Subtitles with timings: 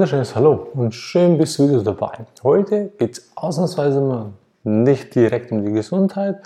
[0.00, 2.24] wunderschönes Hallo und schön bist du wieder dabei.
[2.42, 4.32] Heute geht es ausnahmsweise mal
[4.64, 6.40] nicht direkt um die Gesundheit,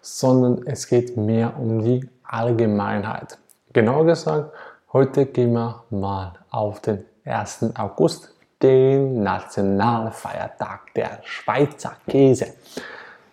[0.00, 3.36] sondern es geht mehr um die Allgemeinheit.
[3.72, 4.52] Genauer gesagt,
[4.92, 7.70] heute gehen wir mal auf den 1.
[7.76, 12.54] August, den Nationalfeiertag der Schweizer Käse.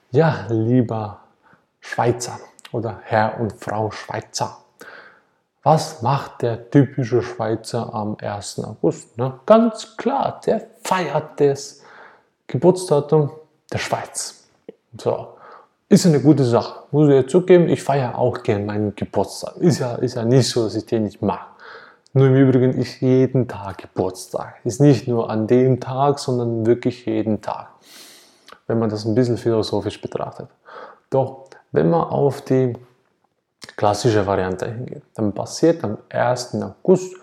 [0.09, 1.20] Ja, lieber
[1.82, 2.40] Schweizer
[2.72, 4.58] oder Herr und Frau Schweizer.
[5.70, 8.63] Was macht der typische Schweizer am 1.
[8.63, 9.09] August?
[9.17, 11.81] Na, ganz klar, der feiert das
[12.48, 13.31] Geburtsdatum
[13.73, 14.48] der Schweiz.
[14.98, 15.27] So,
[15.90, 17.67] ist eine gute Sache, muss ich ja zugeben.
[17.67, 19.57] Ich feiere auch gern meinen Geburtstag.
[19.57, 21.48] Ist ja, ist ja nicht so, dass ich den nicht mag.
[22.13, 24.62] Nur im Übrigen ist jeden Tag Geburtstag.
[24.63, 27.71] Ist nicht nur an dem Tag, sondern wirklich jeden Tag.
[28.68, 30.48] Wenn man das ein bisschen philosophisch betrachtet.
[31.09, 32.74] Doch, wenn man auf die
[33.76, 35.04] klassische Variante hingeht.
[35.15, 36.55] Dann passiert am 1.
[36.62, 37.15] August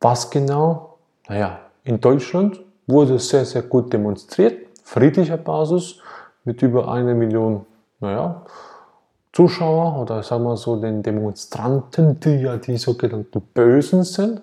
[0.00, 0.98] was genau?
[1.28, 5.96] Naja, in Deutschland wurde sehr, sehr gut demonstriert, friedlicher Basis,
[6.44, 7.64] mit über einer Million,
[8.00, 8.42] naja,
[9.32, 14.42] Zuschauer oder sagen wir so den Demonstranten, die ja die sogenannten Bösen sind.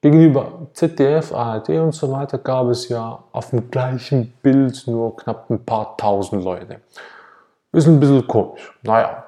[0.00, 5.50] Gegenüber ZDF, ARD und so weiter gab es ja auf dem gleichen Bild nur knapp
[5.50, 6.80] ein paar tausend Leute.
[7.72, 8.72] Ist ein bisschen komisch.
[8.82, 9.24] Naja,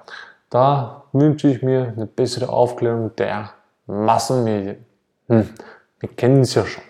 [0.51, 3.51] da wünsche ich mir eine bessere Aufklärung der
[3.87, 4.85] Massenmedien.
[5.29, 5.49] Hm,
[6.01, 6.83] wir kennen es ja schon.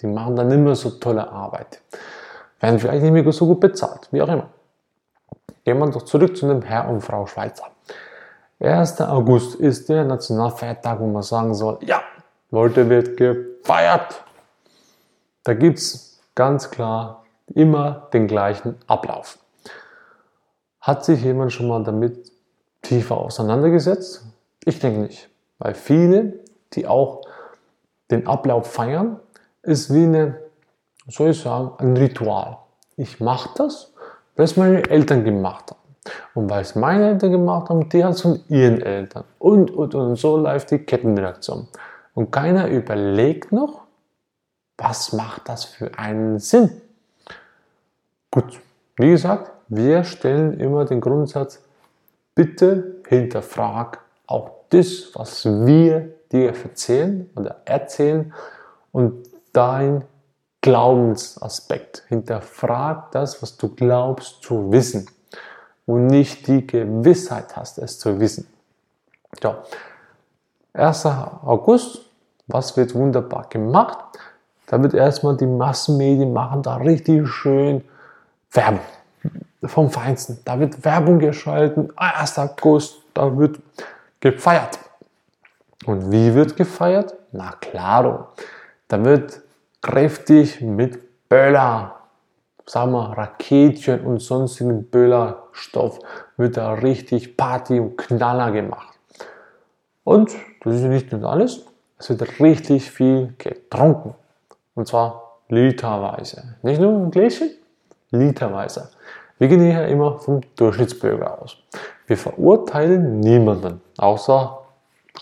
[0.00, 1.80] Die machen dann immer so tolle Arbeit.
[2.60, 4.48] Werden vielleicht nicht mehr so gut bezahlt, wie auch immer.
[5.64, 7.70] Gehen wir doch zurück zu dem Herr und Frau Schweizer.
[8.60, 9.00] 1.
[9.00, 12.02] August ist der Nationalfeiertag, wo man sagen soll, ja,
[12.50, 14.24] heute wird gefeiert.
[15.42, 19.38] Da gibt es ganz klar immer den gleichen Ablauf.
[20.80, 22.33] Hat sich jemand schon mal damit
[22.84, 24.24] tiefer auseinandergesetzt?
[24.64, 25.28] Ich denke nicht.
[25.58, 26.34] Weil viele,
[26.72, 27.22] die auch
[28.10, 29.18] den Ablauf feiern,
[29.62, 30.38] ist wie eine,
[31.08, 32.58] soll ich sagen, ein Ritual.
[32.96, 33.92] Ich mache das,
[34.36, 35.80] weil es meine Eltern gemacht haben.
[36.34, 39.24] Und weil es meine Eltern gemacht haben, die hat es von ihren Eltern.
[39.38, 41.68] Und, und, und so läuft die Kettenreaktion.
[42.14, 43.82] Und keiner überlegt noch,
[44.76, 46.70] was macht das für einen Sinn?
[48.30, 48.60] Gut,
[48.96, 51.63] wie gesagt, wir stellen immer den Grundsatz,
[52.34, 58.32] bitte hinterfrag auch das, was wir dir erzählen oder erzählen
[58.92, 60.04] und dein
[60.60, 62.04] Glaubensaspekt.
[62.08, 65.06] Hinterfrag das, was du glaubst zu wissen
[65.86, 68.48] und nicht die Gewissheit hast, es zu wissen.
[69.42, 69.54] So.
[70.72, 71.06] 1.
[71.06, 72.00] August,
[72.46, 73.98] was wird wunderbar gemacht?
[74.66, 77.84] Da wird erstmal die Massenmedien machen da richtig schön
[78.50, 78.80] Werbung
[79.66, 80.38] vom Feinsten.
[80.44, 82.38] Da wird Werbung geschalten, 1.
[82.38, 83.58] August, da wird
[84.20, 84.78] gefeiert.
[85.86, 87.14] Und wie wird gefeiert?
[87.32, 88.28] Na klaro,
[88.88, 89.40] da wird
[89.82, 91.96] kräftig mit Böller,
[92.66, 95.98] sagen wir Raketchen und sonstigen Böllerstoff,
[96.36, 98.98] wird da richtig Party und Knaller gemacht.
[100.04, 101.64] Und das ist nicht nur alles,
[101.98, 104.14] es wird richtig viel getrunken.
[104.74, 106.56] Und zwar literweise.
[106.62, 107.50] Nicht nur ein Gläschen,
[108.10, 108.90] literweise.
[109.38, 111.56] Wir gehen hier immer vom Durchschnittsbürger aus.
[112.06, 114.58] Wir verurteilen niemanden, außer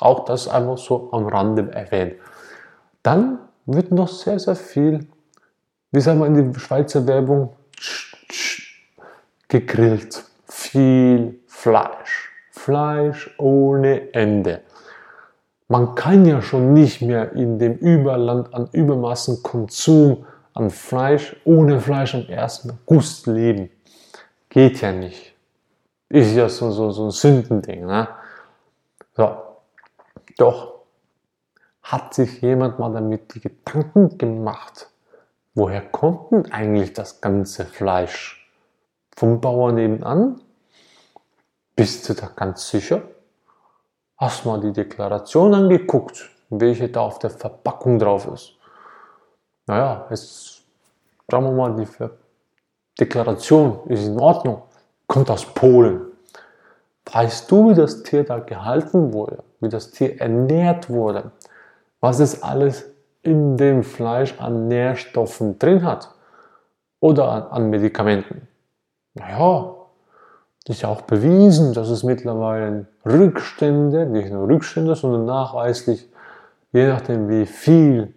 [0.00, 2.14] auch das einfach so am Rande erwähnt.
[3.02, 5.06] Dann wird noch sehr, sehr viel,
[5.90, 7.54] wie sagen wir in der Schweizer Werbung,
[9.48, 10.24] gegrillt.
[10.48, 12.30] Viel Fleisch.
[12.50, 14.62] Fleisch ohne Ende.
[15.68, 20.24] Man kann ja schon nicht mehr in dem Überland an Übermaßen Konsum
[20.54, 23.70] an Fleisch ohne Fleisch am ersten August leben.
[24.52, 25.34] Geht ja nicht.
[26.10, 27.86] Ist ja so, so, so ein Sündending.
[27.86, 28.06] Ne?
[29.16, 29.34] So.
[30.36, 30.80] Doch
[31.82, 34.90] hat sich jemand mal damit die Gedanken gemacht,
[35.54, 38.46] woher kommt denn eigentlich das ganze Fleisch?
[39.16, 40.42] Vom Bauern nebenan?
[41.74, 43.00] Bist du da ganz sicher?
[44.18, 48.52] Hast mal die Deklaration angeguckt, welche da auf der Verpackung drauf ist?
[49.66, 50.60] Naja, jetzt
[51.30, 52.21] schauen wir mal die Verpackung
[53.00, 54.62] Deklaration ist in Ordnung,
[55.06, 56.02] kommt aus Polen.
[57.10, 61.32] Weißt du, wie das Tier da gehalten wurde, wie das Tier ernährt wurde,
[62.00, 62.90] was es alles
[63.22, 66.10] in dem Fleisch an Nährstoffen drin hat
[67.00, 68.48] oder an, Medikamenten?
[69.14, 69.74] Naja,
[70.68, 76.08] ist ja auch bewiesen, dass es mittlerweile Rückstände, nicht nur Rückstände, sondern nachweislich,
[76.72, 78.14] je nachdem wie viel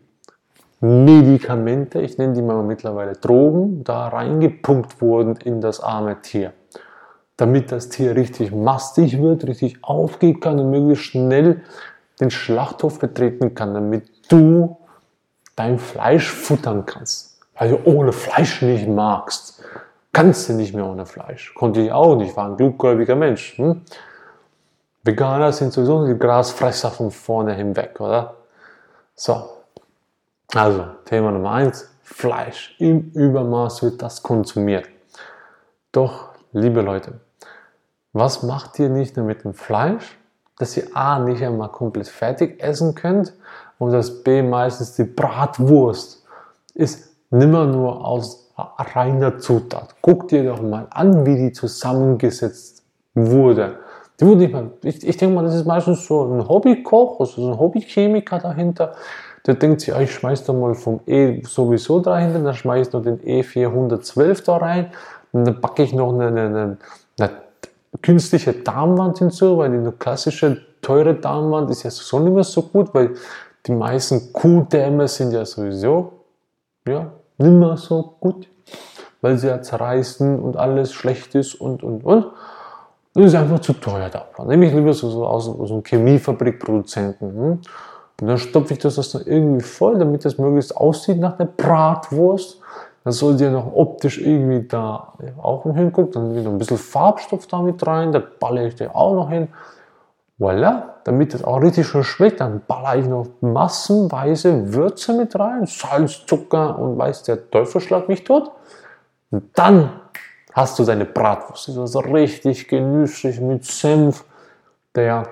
[0.81, 6.53] Medikamente, ich nenne die mal mittlerweile Drogen, da reingepumpt wurden in das arme Tier.
[7.37, 11.61] Damit das Tier richtig mastig wird, richtig aufgehen kann und möglichst schnell
[12.19, 14.77] den Schlachthof betreten kann, damit du
[15.55, 19.63] dein Fleisch futtern kannst, weil du ohne Fleisch nicht magst.
[20.13, 21.53] Kannst du nicht mehr ohne Fleisch.
[21.55, 23.57] Konnte ich auch nicht, war ein gutgläubiger Mensch.
[23.57, 23.81] Hm?
[25.03, 28.35] Veganer sind sowieso die Grasfresser von vorne hinweg, oder?
[29.13, 29.54] So.
[30.53, 32.75] Also, Thema Nummer eins: Fleisch.
[32.79, 34.87] Im Übermaß wird das konsumiert.
[35.91, 37.19] Doch, liebe Leute,
[38.13, 40.17] was macht ihr nicht nur mit dem Fleisch,
[40.57, 43.33] dass ihr A nicht einmal komplett fertig essen könnt
[43.77, 46.25] und das B meistens die Bratwurst
[46.73, 49.95] ist nimmer nur aus reiner Zutat.
[50.01, 52.83] Guckt ihr doch mal an, wie die zusammengesetzt
[53.13, 53.79] wurde.
[54.19, 57.41] Die wurde nicht mal, ich, ich denke mal, das ist meistens so ein Hobbykoch, also
[57.41, 58.95] so ein Hobbychemiker dahinter.
[59.45, 63.03] Der denkt sich, ich schmeiß da mal vom E sowieso dahinter, dann schmeiß ich noch
[63.03, 64.91] den E412 da rein,
[65.33, 66.77] dann packe ich noch eine, eine,
[67.19, 67.29] eine
[68.01, 72.93] künstliche Darmwand hinzu, weil die klassische teure Darmwand ist ja so nicht mehr so gut,
[72.93, 73.13] weil
[73.65, 76.13] die meisten Kuhdämme sind ja sowieso
[76.87, 78.47] ja, nicht mehr so gut,
[79.21, 82.27] weil sie ja zerreißen und alles schlecht ist und und und.
[83.13, 84.27] Das ist einfach zu teuer da.
[84.43, 87.33] Nehme ich lieber so, so aus, aus einem Chemiefabrikproduzenten.
[87.33, 87.61] Hm?
[88.21, 92.61] Und dann stopfe ich das, das irgendwie voll, damit das möglichst aussieht nach der Bratwurst.
[93.03, 96.13] Dann soll ja noch optisch irgendwie da auch noch hingucken.
[96.13, 98.11] Dann wieder ein bisschen Farbstoff da mit rein.
[98.11, 99.49] Da baller ich den auch noch hin.
[100.39, 105.65] Voilà, damit das auch richtig schön schmeckt, dann baller ich noch massenweise Würze mit rein.
[105.65, 108.51] Salz, Zucker und weiß der Teufel schlag mich tot.
[109.31, 109.91] Und dann
[110.53, 111.67] hast du deine Bratwurst.
[111.67, 114.25] Das ist also richtig genüsslich mit Senf,
[114.93, 115.27] der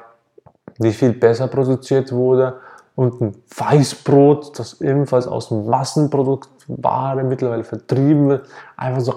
[0.80, 2.56] nicht viel besser produziert wurde
[2.96, 8.48] und ein Weißbrot, das ebenfalls aus Massenproduktware mittlerweile vertrieben wird,
[8.78, 9.14] einfach so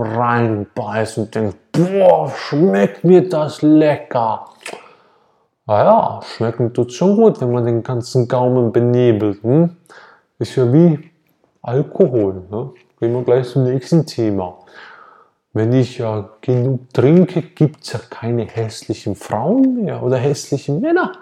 [0.00, 4.46] reinbeißen und denkt, boah, schmeckt mir das lecker.
[5.66, 9.42] Naja, schmecken tut schon gut, wenn man den ganzen Gaumen benebelt.
[9.42, 9.76] Hm?
[10.38, 11.10] Ist ja wie
[11.62, 12.42] Alkohol.
[12.50, 12.70] Ne?
[13.00, 14.58] Gehen wir gleich zum nächsten Thema.
[15.52, 21.12] Wenn ich ja genug trinke, gibt es ja keine hässlichen Frauen mehr oder hässlichen Männer.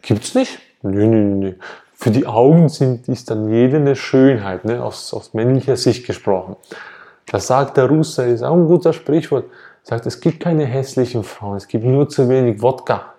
[0.00, 0.58] Gibt's nicht?
[0.82, 1.52] Nö, nö, nö.
[1.94, 4.82] Für die Augen sind, ist dann jede eine Schönheit, ne?
[4.82, 6.56] aus, aus männlicher Sicht gesprochen.
[7.26, 9.46] Das sagt der Russe, ist auch ein guter Sprichwort.
[9.82, 13.14] Sagt, es gibt keine hässlichen Frauen, es gibt nur zu wenig Wodka.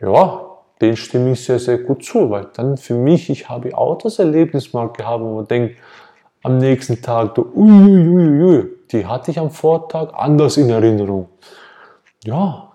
[0.00, 0.42] Ja,
[0.80, 4.18] den stimme ich sehr, sehr gut zu, weil dann für mich, ich habe auch das
[4.18, 5.76] Erlebnis mal gehabt, wo man denkt,
[6.42, 11.28] am nächsten Tag, du, uiuiui, die hatte ich am Vortag anders in Erinnerung.
[12.24, 12.72] Ja,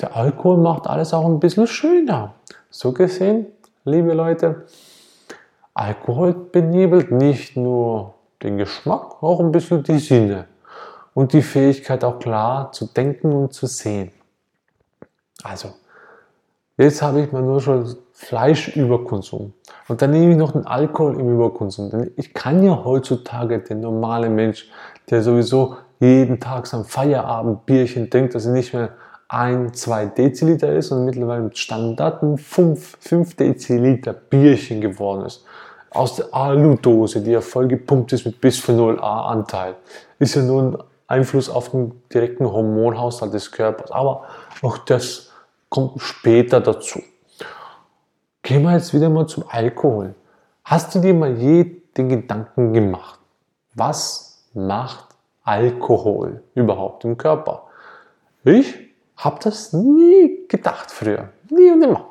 [0.00, 2.34] der Alkohol macht alles auch ein bisschen schöner.
[2.76, 3.46] So gesehen,
[3.84, 4.64] liebe Leute,
[5.74, 10.46] Alkohol benebelt nicht nur den Geschmack, auch ein bisschen die Sinne
[11.14, 14.10] und die Fähigkeit auch klar zu denken und zu sehen.
[15.44, 15.68] Also,
[16.76, 19.52] jetzt habe ich mal nur schon Fleischüberkonsum
[19.86, 21.90] und dann nehme ich noch den Alkohol im Überkonsum.
[21.90, 24.68] Denn ich kann ja heutzutage den normalen Mensch,
[25.10, 28.96] der sowieso jeden Tag sein Feierabendbierchen denkt, dass er nicht mehr
[29.28, 35.44] ein, zwei Deziliter ist und mittlerweile mit Standarden 5, 5 Deziliter Bierchen geworden ist.
[35.90, 39.76] Aus der Aludose, die ja voll gepumpt ist mit Bisphenol A Anteil,
[40.18, 40.76] ist ja nur ein
[41.06, 43.90] Einfluss auf den direkten Hormonhaushalt des Körpers.
[43.90, 44.24] Aber
[44.62, 45.30] auch das
[45.68, 47.00] kommt später dazu.
[48.42, 50.14] Gehen wir jetzt wieder mal zum Alkohol.
[50.64, 53.20] Hast du dir mal je den Gedanken gemacht,
[53.74, 55.14] was macht
[55.44, 57.64] Alkohol überhaupt im Körper?
[58.44, 58.83] Ich
[59.16, 61.28] habe das nie gedacht früher.
[61.50, 62.06] Nie und immer.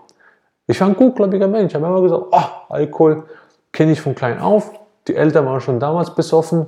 [0.67, 1.71] Ich war ein gutgläubiger Mensch.
[1.71, 3.23] Ich habe immer gesagt, oh, Alkohol
[3.71, 4.71] kenne ich von klein auf.
[5.07, 6.67] Die Eltern waren schon damals besoffen.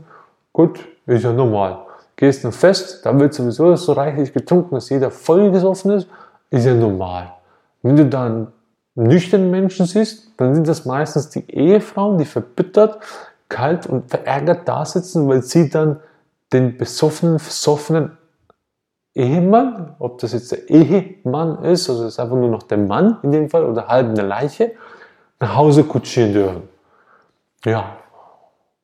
[0.51, 1.79] Gut, ist ja normal.
[2.17, 6.07] Gehst dann fest, da wird sowieso so reichlich getrunken, dass jeder voll gesoffen ist.
[6.49, 7.33] Ist ja normal.
[7.81, 8.47] Wenn du dann
[8.95, 12.99] nüchternen Menschen siehst, dann sind das meistens die Ehefrauen, die verbittert,
[13.49, 15.99] kalt und verärgert da sitzen, weil sie dann
[16.51, 18.17] den besoffenen, versoffenen
[19.15, 23.31] Ehemann, ob das jetzt der Ehemann ist, also ist einfach nur noch der Mann in
[23.31, 24.73] dem Fall oder halb eine Leiche,
[25.39, 26.63] nach Hause kutschieren dürfen.
[27.63, 27.97] Ja,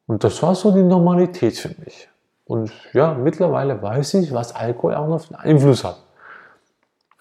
[0.08, 2.10] und das war so die Normalität für mich.
[2.46, 6.02] Und ja, mittlerweile weiß ich, was Alkohol auch noch für einen Einfluss hat.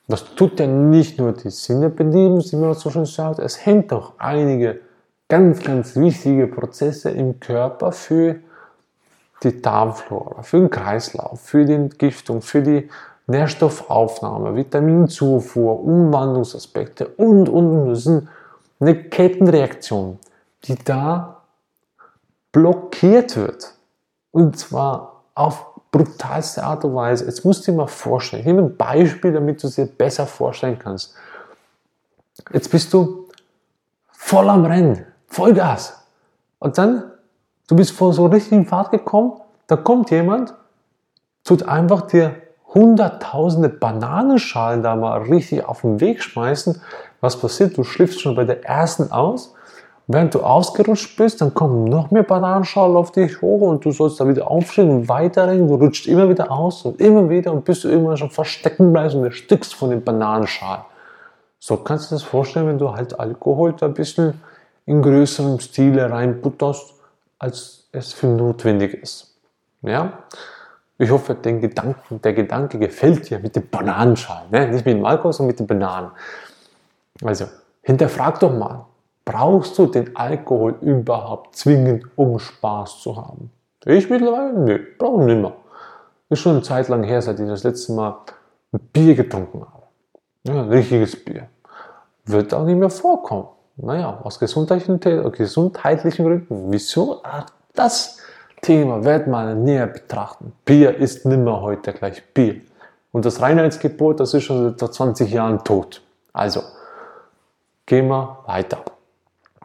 [0.09, 3.93] Das tut ja nicht nur die Sinne beleben, wie man so schön sagt, es hängt
[3.93, 4.81] auch einige
[5.29, 8.41] ganz, ganz wichtige Prozesse im Körper für
[9.43, 12.89] die Darmflora, für den Kreislauf, für die Entgiftung, für die
[13.27, 17.91] Nährstoffaufnahme, Vitaminzufuhr, Umwandlungsaspekte und, und, und.
[17.91, 18.23] Das ist
[18.81, 20.19] eine Kettenreaktion,
[20.65, 21.43] die da
[22.53, 23.75] blockiert wird.
[24.33, 27.25] Und zwar auf brutalste Art und Weise.
[27.25, 30.27] Jetzt musst du dir mal vorstellen, ich nehme ein Beispiel, damit du es dir besser
[30.27, 31.15] vorstellen kannst.
[32.53, 33.29] Jetzt bist du
[34.11, 35.05] voll am Rennen.
[35.27, 36.05] Vollgas.
[36.59, 37.05] Und dann,
[37.71, 39.35] du bist vor so richtigen Fahrt gekommen,
[39.69, 40.55] da kommt jemand,
[41.45, 42.35] tut einfach dir
[42.75, 46.81] hunderttausende Bananenschalen da mal richtig auf den Weg schmeißen.
[47.21, 47.77] Was passiert?
[47.77, 49.55] Du schliffst schon bei der ersten aus.
[50.09, 54.19] Während du ausgerutscht bist, dann kommen noch mehr Bananenschalen auf dich hoch und du sollst
[54.19, 55.69] da wieder aufstehen und weiterrennen.
[55.69, 59.15] Du rutscht immer wieder aus und immer wieder und bis du irgendwann schon verstecken bleibst
[59.15, 60.83] und erstickst von den Bananenschalen.
[61.61, 64.41] So kannst du dir das vorstellen, wenn du halt Alkohol da ein bisschen
[64.87, 66.95] in größerem Stile reinbutterst,
[67.41, 69.35] als es für notwendig ist.
[69.83, 70.13] Ja?
[70.99, 74.51] Ich hoffe, den Gedanken, der Gedanke gefällt dir mit den Bananenschalen.
[74.51, 74.69] Ne?
[74.69, 76.11] Nicht mit dem Alkohol, sondern mit den Bananen.
[77.25, 77.47] Also,
[77.83, 78.85] hinterfrag doch mal,
[79.25, 83.51] brauchst du den Alkohol überhaupt zwingend, um Spaß zu haben?
[83.87, 84.53] Ich mittlerweile?
[84.53, 85.55] Nö, brauche nicht mehr.
[86.29, 88.19] Ist schon eine Zeit lang her, seit ich das letzte Mal
[88.73, 89.85] ein Bier getrunken habe.
[90.45, 91.49] Ja, ein richtiges Bier.
[92.27, 93.49] Wird auch nicht mehr vorkommen.
[93.83, 96.71] Naja, aus gesundheitlichen, gesundheitlichen Gründen.
[96.71, 97.21] Wieso?
[97.23, 98.19] Ach, das
[98.61, 100.53] Thema werden wir näher betrachten.
[100.65, 102.61] Bier ist nimmer heute gleich Bier.
[103.13, 106.03] Und das Reinheitsgebot, das ist schon seit 20 Jahren tot.
[106.33, 106.63] Also,
[107.87, 108.83] gehen wir weiter.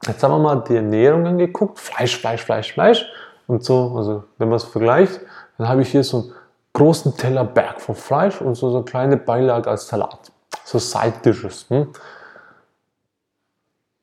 [0.07, 1.79] Jetzt haben wir mal die Ernährung angeguckt.
[1.79, 3.05] Fleisch, Fleisch, Fleisch, Fleisch.
[3.47, 5.19] Und so, also wenn man es vergleicht,
[5.57, 6.31] dann habe ich hier so einen
[6.73, 10.31] großen Tellerberg von Fleisch und so, so eine kleine Beilage als Salat.
[10.63, 11.65] So Side-Dishes.
[11.69, 11.87] Hm?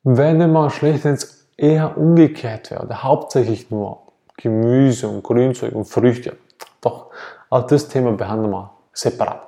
[0.03, 3.99] Wenn mal schlecht, wenn es eher umgekehrt wäre, oder hauptsächlich nur
[4.37, 6.35] Gemüse und Grünzeug und Früchte.
[6.81, 7.07] Doch
[7.49, 9.47] auch das Thema behandeln wir separat.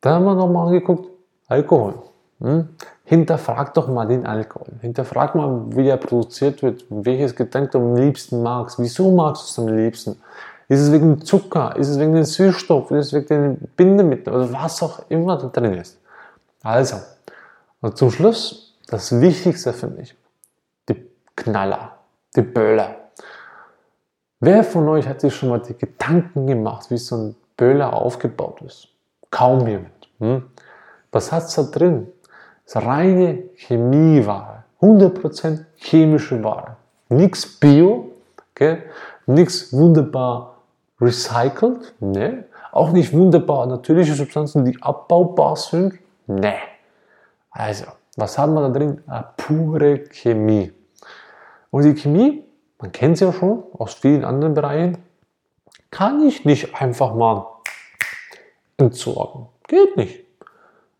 [0.00, 1.10] Dann haben wir nochmal angeguckt,
[1.48, 1.94] Alkohol.
[2.40, 2.68] Hm?
[3.04, 4.68] Hinterfrag doch mal den Alkohol.
[4.80, 8.78] Hinterfrag mal, wie er produziert wird, welches Getränk du am liebsten magst.
[8.78, 10.16] Wieso magst du es am liebsten?
[10.68, 11.76] Ist es wegen Zucker?
[11.76, 12.90] Ist es wegen dem Süßstoff?
[12.92, 14.34] Ist es wegen den Bindemitteln?
[14.34, 15.98] Oder was auch immer da drin ist.
[16.62, 16.96] Also,
[17.82, 20.14] und zum Schluss, das Wichtigste für mich,
[20.88, 21.98] die Knaller,
[22.36, 22.96] die Böller.
[24.40, 28.60] Wer von euch hat sich schon mal die Gedanken gemacht, wie so ein Böller aufgebaut
[28.62, 28.88] ist?
[29.30, 30.08] Kaum jemand.
[30.18, 30.50] Hm?
[31.12, 32.12] Was hat es da drin?
[32.66, 34.64] Das ist reine Chemieware.
[34.80, 36.76] 100% chemische Ware.
[37.08, 38.10] Nichts Bio,
[38.50, 38.82] okay?
[39.26, 40.58] nichts wunderbar
[41.00, 42.44] recycelt, ne?
[42.72, 46.54] auch nicht wunderbar natürliche Substanzen, die abbaubar sind, ne.
[47.50, 47.84] Also,
[48.16, 49.02] was haben wir da drin?
[49.06, 50.72] Eine pure Chemie.
[51.70, 52.44] Und die Chemie
[52.84, 54.98] man kennt sie ja schon aus vielen anderen Bereichen,
[55.90, 57.46] kann ich nicht einfach mal
[58.76, 59.48] entsorgen.
[59.68, 60.20] Geht nicht.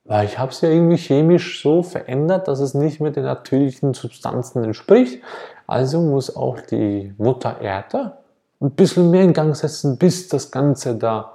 [0.04, 3.92] Weil ich habe es ja irgendwie chemisch so verändert, dass es nicht mit den natürlichen
[3.92, 5.23] Substanzen entspricht.
[5.66, 8.16] Also muss auch die Mutter Erde
[8.61, 11.35] ein bisschen mehr in Gang setzen, bis das Ganze da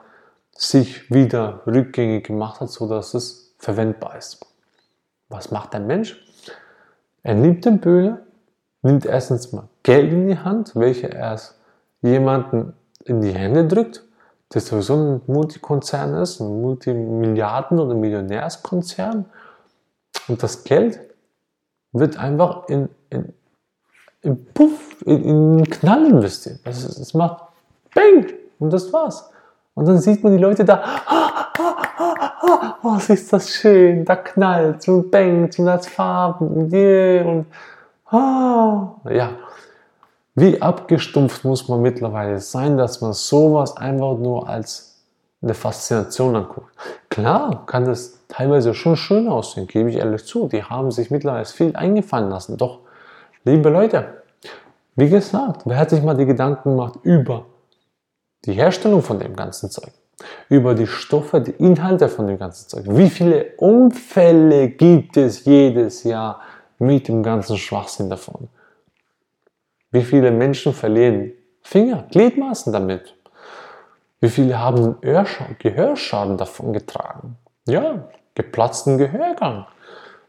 [0.55, 4.43] sich wieder rückgängig gemacht hat, sodass es verwendbar ist.
[5.29, 6.24] Was macht ein Mensch?
[7.24, 8.25] Er nimmt den Böhle,
[8.81, 11.39] nimmt erstens mal Geld in die Hand, welche er
[12.01, 12.74] jemanden
[13.05, 14.03] in die Hände drückt,
[14.53, 19.25] der sowieso ein Multikonzern ist, ein Multimilliarden- oder Millionärskonzern.
[20.27, 21.00] Und das Geld
[21.91, 23.33] wird einfach in, in,
[24.21, 26.59] in Puff, in, in Knall investiert.
[26.63, 27.43] Also es macht
[27.93, 28.27] Bang!
[28.59, 29.29] Und das war's.
[29.74, 30.83] Und dann sieht man die Leute da,
[32.41, 37.46] oh, was ist das schön, da knallt und bangt und hat Farben und yeah, und
[38.12, 39.31] ah, ja.
[40.36, 44.89] Wie abgestumpft muss man mittlerweile sein, dass man sowas einfach nur als
[45.41, 46.74] eine Faszination anguckt.
[47.10, 50.48] Klar kann das teilweise schon schön aussehen, gebe ich ehrlich zu.
[50.48, 52.58] Die haben sich mittlerweile viel eingefallen lassen.
[52.58, 52.79] Doch,
[53.43, 54.22] liebe Leute,
[54.96, 57.46] wie gesagt, wer hat sich mal die Gedanken gemacht über
[58.46, 59.91] die Herstellung von dem ganzen Zeug?
[60.49, 62.85] Über die Stoffe, die Inhalte von dem ganzen Zeug.
[62.88, 66.41] Wie viele Unfälle gibt es jedes Jahr
[66.77, 68.49] mit dem ganzen Schwachsinn davon?
[69.91, 73.15] Wie viele Menschen verlieren Finger, Gliedmaßen damit?
[74.21, 74.97] Wie viele haben
[75.59, 77.38] Gehörschaden davon getragen?
[77.65, 79.65] Ja, geplatzten Gehörgang.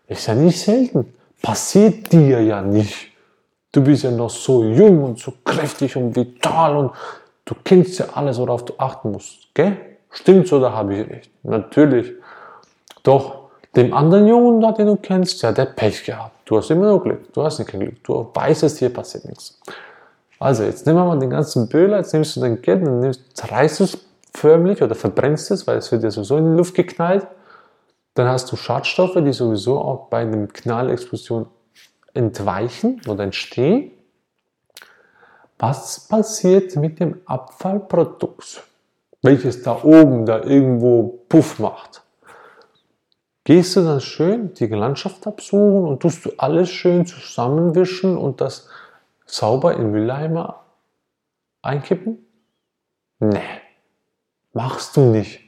[0.06, 1.14] Ist ja nicht selten.
[1.42, 3.10] Passiert dir ja nicht.
[3.72, 6.92] Du bist ja noch so jung und so kräftig und vital und
[7.50, 9.52] du kennst ja alles, worauf du achten musst.
[9.54, 9.76] Gell?
[10.10, 11.30] Stimmt's oder habe ich recht?
[11.42, 12.12] Natürlich.
[13.02, 16.34] Doch dem anderen Jungen, den du kennst, der Pech gehabt.
[16.44, 17.32] Du hast immer nur Glück.
[17.32, 18.02] Du hast nicht kein Glück.
[18.04, 19.60] Du weißt es, hier passiert nichts.
[20.38, 23.36] Also, jetzt nehmen wir mal den ganzen Böhler, jetzt nimmst du dein Geld und nimmst,
[23.36, 23.98] zerreißt es
[24.32, 27.26] förmlich oder verbrennst es, weil es wird ja sowieso in die Luft geknallt.
[28.14, 31.46] Dann hast du Schadstoffe, die sowieso auch bei einer Knallexplosion
[32.14, 33.92] entweichen oder entstehen.
[35.60, 38.64] Was passiert mit dem Abfallprodukt,
[39.22, 42.02] welches da oben da irgendwo Puff macht?
[43.50, 48.68] gehst du dann schön die Landschaft absuchen und tust du alles schön zusammenwischen und das
[49.26, 50.60] sauber in Mülleimer
[51.60, 52.24] einkippen?
[53.18, 53.40] Nee,
[54.52, 55.40] machst du nicht,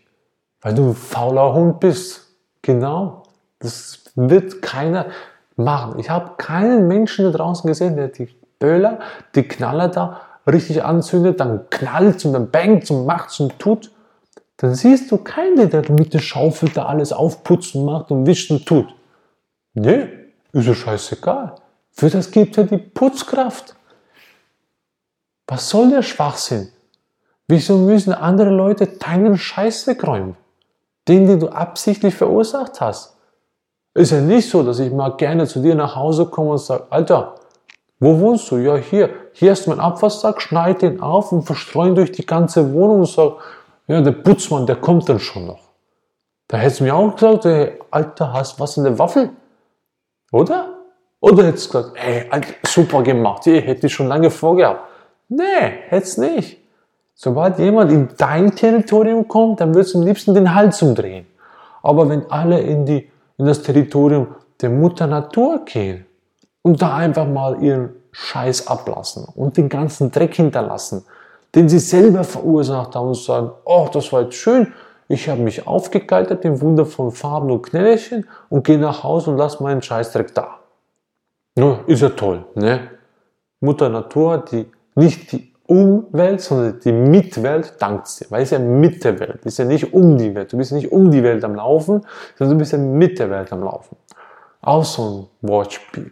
[0.62, 2.34] weil du ein fauler Hund bist.
[2.60, 3.22] Genau,
[3.60, 5.06] das wird keiner
[5.54, 6.00] machen.
[6.00, 8.28] Ich habe keinen Menschen da draußen gesehen, der die
[8.62, 9.00] Böller,
[9.34, 13.90] die Knaller da richtig anzündet, dann knallt und dann bangt und macht und tut.
[14.56, 18.64] Dann siehst du keinen, der mit der Schaufel da alles aufputzen macht und wischt und
[18.64, 18.86] tut.
[19.74, 20.08] Nee,
[20.52, 21.56] ist ja scheißegal.
[21.90, 23.74] Für das gibt er die Putzkraft.
[25.48, 26.68] Was soll der Schwachsinn?
[27.48, 30.36] Wieso müssen andere Leute deinen Scheiß wegräumen?
[31.08, 33.16] Den, den du absichtlich verursacht hast.
[33.94, 36.86] Ist ja nicht so, dass ich mal gerne zu dir nach Hause komme und sage,
[36.90, 37.34] Alter,
[38.02, 38.56] wo wohnst du?
[38.56, 39.10] Ja, hier.
[39.32, 43.34] Hier ist mein Abwassersack, schneid den auf und verstreuen durch die ganze Wohnung und sag,
[43.86, 45.60] ja, der Putzmann, der kommt dann schon noch.
[46.48, 49.30] Da hättest du mir auch gesagt, hey, Alter, hast was in der Waffel?
[50.32, 50.70] Oder?
[51.20, 52.28] Oder hättest du gesagt, hey,
[52.66, 54.80] super gemacht, ich hätte ich schon lange vorgehabt.
[55.28, 55.44] Nee,
[55.86, 56.58] hättest nicht.
[57.14, 61.26] Sobald jemand in dein Territorium kommt, dann würdest du am liebsten den Hals umdrehen.
[61.84, 66.04] Aber wenn alle in, die, in das Territorium der Mutter Natur gehen
[66.62, 71.04] und da einfach mal ihren Scheiß ablassen und den ganzen Dreck hinterlassen,
[71.54, 74.72] den sie selber verursacht haben und sagen, oh, das war jetzt schön,
[75.08, 79.62] ich habe mich aufgekaltert in wundervollen Farben und Knällerchen und gehe nach Hause und lasse
[79.62, 80.58] meinen Scheißdreck da.
[81.58, 82.90] Ja, ist ja toll, ne?
[83.60, 89.04] Mutter Natur, die nicht die Umwelt, sondern die Mitwelt dankt dir, weil es ja mit
[89.04, 90.52] der Welt, ist ja nicht um die Welt.
[90.52, 92.04] Du bist nicht um die Welt am Laufen,
[92.36, 93.96] sondern du bist ja mit der Welt am Laufen.
[94.60, 96.10] Auch so ein Wortspiel.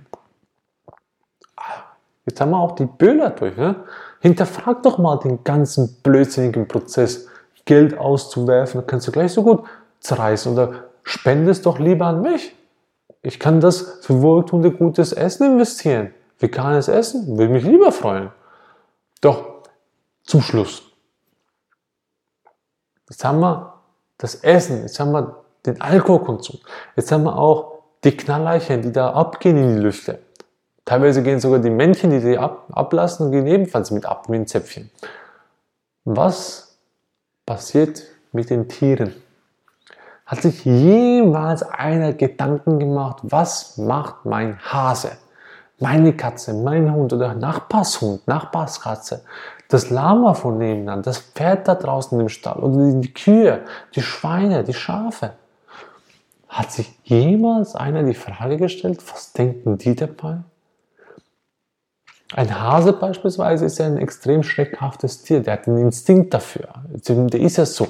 [2.31, 3.57] Jetzt haben wir auch die Böhler durch.
[3.57, 3.75] Ne?
[4.21, 7.27] Hinterfrag doch mal den ganzen blödsinnigen Prozess,
[7.65, 8.87] Geld auszuwerfen.
[8.87, 9.65] Kannst du gleich so gut
[9.99, 10.53] zerreißen.
[10.53, 12.55] Oder spendest doch lieber an mich.
[13.23, 16.15] Ich kann das für wohltuende gutes Essen investieren.
[16.39, 18.31] Veganes Essen würde mich lieber freuen.
[19.21, 19.65] Doch,
[20.23, 20.83] zum Schluss.
[23.09, 23.75] Jetzt haben wir
[24.19, 26.61] das Essen, jetzt haben wir den Alkoholkonsum,
[26.95, 30.21] jetzt haben wir auch die Knalleichen, die da abgehen in die Lüfte.
[30.91, 34.49] Teilweise gehen sogar die Männchen, die sie ab, ablassen, gehen ebenfalls mit ab, wie ein
[34.49, 34.91] Zäpfchen.
[36.05, 36.81] Was
[37.47, 39.15] passiert mit den Tieren?
[40.27, 45.13] Hat sich jemals einer Gedanken gemacht, was macht mein Hase?
[45.79, 49.23] meine Katze, mein Hund oder Nachbarshund, Nachbarskatze,
[49.69, 53.61] das Lama von nebenan, das Pferd da draußen im Stall oder die Kühe,
[53.95, 55.35] die Schweine, die Schafe.
[56.49, 60.41] Hat sich jemals einer die Frage gestellt, was denken die dabei?
[62.33, 66.69] Ein Hase beispielsweise ist ja ein extrem schreckhaftes Tier, der hat einen Instinkt dafür.
[66.87, 67.89] Der ist ja so.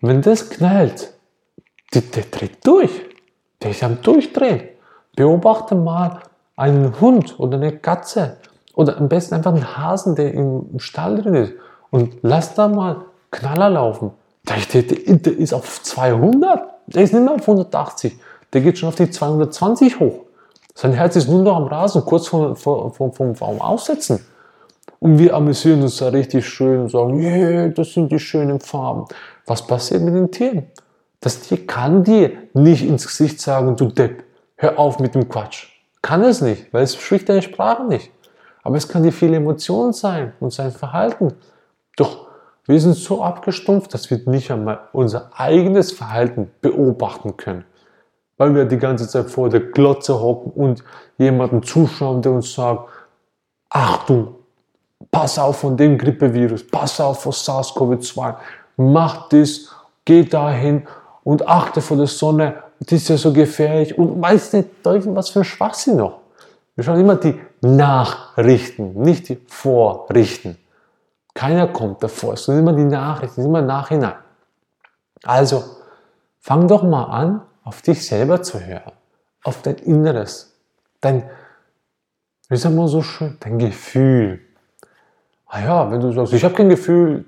[0.00, 1.12] Wenn das knallt,
[1.94, 2.90] der, der dreht durch.
[3.62, 4.68] Der ist am Durchdrehen.
[5.16, 6.20] Beobachte mal,
[6.54, 8.36] einen Hund oder eine Katze
[8.74, 11.52] oder am besten einfach einen Hasen, der im Stall drin ist
[11.90, 14.10] und lass da mal Knaller laufen.
[14.48, 18.18] Der, der, der ist auf 200, der ist nicht mehr auf 180,
[18.52, 20.24] der geht schon auf die 220 hoch.
[20.80, 24.24] Sein Herz ist nur noch am Rasen, kurz vom, vom, vom, vom Aussetzen.
[25.00, 29.06] Und wir amüsieren uns da richtig schön und sagen, yeah, das sind die schönen Farben.
[29.44, 30.68] Was passiert mit den Tieren?
[31.18, 34.22] Das Tier kann dir nicht ins Gesicht sagen, du Depp,
[34.54, 35.66] hör auf mit dem Quatsch.
[36.00, 38.12] Kann es nicht, weil es spricht deine Sprache nicht.
[38.62, 41.34] Aber es kann die viele Emotionen sein und sein Verhalten.
[41.96, 42.28] Doch
[42.66, 47.64] wir sind so abgestumpft, dass wir nicht einmal unser eigenes Verhalten beobachten können.
[48.38, 50.82] Weil wir die ganze Zeit vor der Glotze hocken und
[51.18, 52.88] jemanden zuschauen, der uns sagt,
[53.68, 54.36] ach du,
[55.10, 58.34] pass auf von dem Grippevirus, pass auf vor SARS-CoV-2,
[58.76, 59.68] mach das,
[60.04, 60.86] geh dahin
[61.24, 65.40] und achte vor der Sonne das ist ja so gefährlich und weiß nicht, was für
[65.40, 66.20] ein Schwachsinn noch.
[66.76, 70.56] Wir schauen immer die Nachrichten, nicht die Vorrichten.
[71.34, 74.14] Keiner kommt davor, es sind immer die Nachrichten, es sind immer Nachhinein.
[75.24, 75.64] Also,
[76.38, 78.92] fang doch mal an, auf dich selber zu hören,
[79.44, 80.54] auf dein Inneres,
[81.02, 81.28] dein,
[82.48, 84.40] wie sagen wir so schön, dein Gefühl.
[85.46, 87.26] Ah ja, wenn du sagst, ich habe kein Gefühl,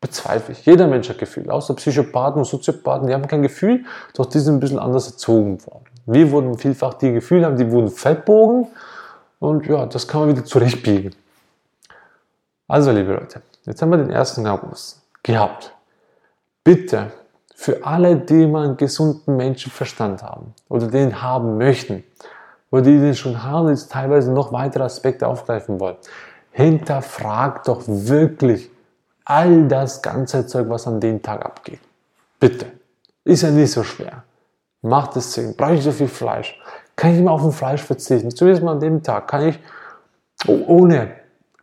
[0.00, 0.66] bezweifle ich.
[0.66, 4.56] Jeder Mensch hat Gefühle, außer Psychopathen und Soziopathen, die haben kein Gefühl, doch die sind
[4.56, 5.84] ein bisschen anders erzogen worden.
[6.06, 8.66] Wir wurden vielfach die Gefühle haben, die wurden fettbogen
[9.38, 11.14] und ja, das kann man wieder zurechtbiegen.
[12.66, 14.44] Also, liebe Leute, jetzt haben wir den 1.
[14.46, 15.72] August gehabt.
[16.64, 17.12] Bitte,
[17.58, 22.04] für alle, die mal einen gesunden Menschenverstand haben oder den haben möchten,
[22.70, 25.96] oder die den schon haben jetzt teilweise noch weitere Aspekte aufgreifen wollen,
[26.52, 28.70] hinterfragt doch wirklich
[29.24, 31.80] all das ganze Zeug, was an dem Tag abgeht.
[32.38, 32.66] Bitte.
[33.24, 34.22] Ist ja nicht so schwer.
[34.82, 35.56] Macht es Sinn?
[35.56, 36.60] Brauche ich so viel Fleisch?
[36.94, 38.30] Kann ich immer auf ein Fleisch verzichten?
[38.30, 39.58] Zumindest mal an dem Tag kann ich
[40.46, 41.12] ohne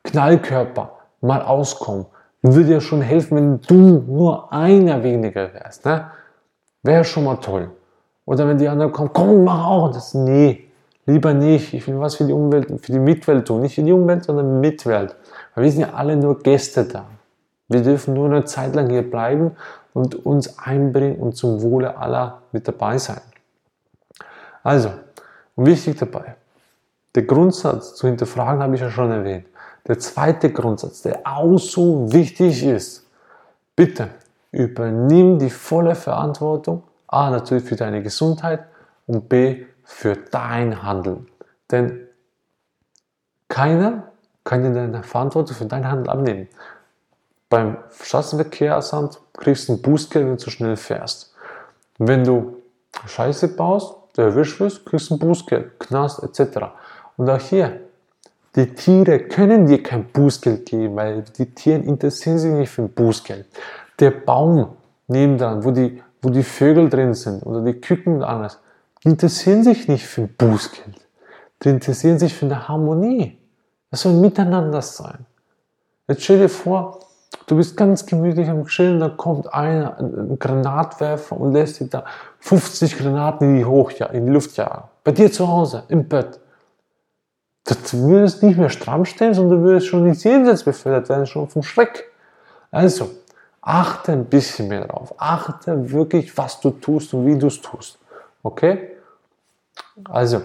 [0.04, 2.08] Knallkörper mal auskommen.
[2.44, 5.86] Würde dir schon helfen, wenn du nur einer weniger wärst.
[5.86, 6.12] Ne?
[6.84, 7.72] Wäre schon mal toll.
[8.26, 10.14] Oder wenn die anderen kommen, komm, mach auch das.
[10.14, 10.70] Nee,
[11.06, 11.74] lieber nicht.
[11.74, 13.62] Ich will was für die Umwelt, für die Mitwelt tun.
[13.62, 15.16] Nicht für die Umwelt, sondern Mitwelt.
[15.56, 17.06] Weil wir sind ja alle nur Gäste da.
[17.70, 19.52] Wir dürfen nur eine Zeit lang hier bleiben
[19.94, 23.22] und uns einbringen und zum Wohle aller mit dabei sein.
[24.64, 24.90] Also,
[25.56, 26.36] und wichtig dabei,
[27.16, 29.46] der Grundsatz zu hinterfragen habe ich ja schon erwähnt.
[29.88, 33.06] Der zweite Grundsatz, der auch so wichtig ist,
[33.76, 34.10] bitte
[34.52, 38.66] übernimm die volle Verantwortung, a natürlich für deine Gesundheit
[39.08, 41.28] und b für dein Handeln.
[41.70, 42.08] Denn
[43.50, 44.12] keiner
[44.44, 46.48] kann dir deine Verantwortung für dein Handeln abnehmen.
[47.50, 51.36] Beim Straßenverkehrsamt kriegst du ein Bußgeld, wenn du zu schnell fährst.
[51.98, 52.64] Wenn du
[53.06, 56.68] Scheiße baust, der erwischt wirst, kriegst du ein Bußgeld, Knast etc.
[57.18, 57.82] Und auch hier,
[58.56, 62.90] die Tiere können dir kein Bußgeld geben, weil die Tiere interessieren sich nicht für ein
[62.90, 63.46] Bußgeld.
[64.00, 68.60] Der Baum nebendran, wo die, wo die Vögel drin sind oder die Küken und alles,
[69.04, 71.08] die interessieren sich nicht für ein Bußgeld.
[71.64, 73.38] Die interessieren sich für eine Harmonie.
[73.90, 75.26] Das soll miteinander sein.
[76.08, 77.00] Jetzt stell dir vor,
[77.48, 82.06] Du bist ganz gemütlich am Chillen, da kommt einer, ein Granatwerfer und lässt dir da
[82.40, 84.84] 50 Granaten in die, Hoch, in die Luft jagen.
[85.04, 86.40] Bei dir zu Hause, im Bett.
[87.66, 87.76] Du
[88.10, 91.64] würdest nicht mehr stramm stehen, sondern du würdest schon ins Jenseits befördert werden, schon vom
[91.64, 92.12] Schreck.
[92.72, 93.10] Also,
[93.62, 95.14] achte ein bisschen mehr drauf.
[95.18, 98.00] Achte wirklich, was du tust und wie du es tust.
[98.42, 98.90] Okay?
[100.04, 100.42] Also,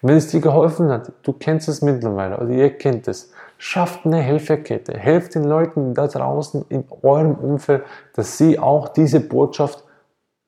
[0.00, 4.18] wenn es dir geholfen hat, du kennst es mittlerweile oder ihr kennt es, schafft eine
[4.18, 4.96] Helferkette.
[4.96, 9.82] Helft den Leuten da draußen in eurem Umfeld, dass sie auch diese Botschaft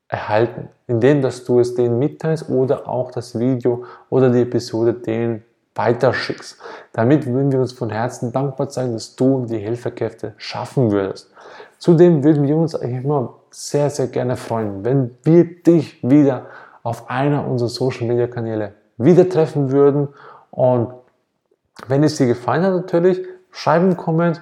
[0.08, 5.42] erhalten, indem dass du es denen mitteilst oder auch das Video oder die Episode denen
[5.76, 6.58] weiterschickst.
[6.92, 11.30] Damit würden wir uns von Herzen dankbar sein, dass du die Helferkräfte schaffen würdest.
[11.78, 16.46] Zudem würden wir uns immer sehr, sehr gerne freuen, wenn wir dich wieder
[16.82, 20.08] auf einer unserer Social Media Kanäle wieder treffen würden.
[20.50, 20.94] Und
[21.86, 24.40] wenn es dir gefallen hat, natürlich, schreib einen Comment,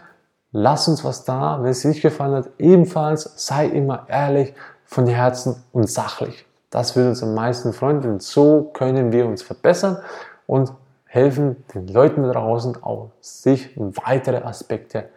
[0.53, 1.59] lass uns was da.
[1.63, 6.47] Wenn es dir nicht gefallen hat, ebenfalls sei immer ehrlich, von Herzen und sachlich.
[6.71, 9.99] Das würde uns am meisten freuen, denn so können wir uns verbessern
[10.47, 10.73] und
[11.15, 15.11] helfen den Leuten da draußen auch, sich weitere Aspekte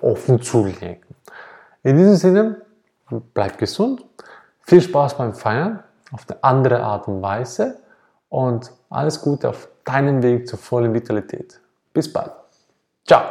[0.00, 1.02] offen zu legen.
[1.82, 2.62] In diesem Sinne,
[3.34, 4.02] bleib gesund,
[4.62, 7.80] viel Spaß beim Feiern auf eine andere Art und Weise
[8.30, 11.60] und alles Gute auf deinem Weg zur vollen Vitalität.
[11.92, 12.32] Bis bald.
[13.06, 13.24] Ciao.